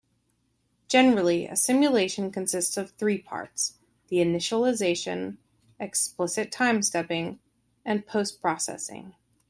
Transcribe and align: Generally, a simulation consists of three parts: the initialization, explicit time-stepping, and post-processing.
Generally, 0.87 1.45
a 1.45 1.55
simulation 1.55 2.31
consists 2.31 2.75
of 2.75 2.89
three 2.93 3.19
parts: 3.19 3.75
the 4.07 4.15
initialization, 4.17 5.37
explicit 5.79 6.51
time-stepping, 6.51 7.37
and 7.85 8.07
post-processing. 8.07 9.13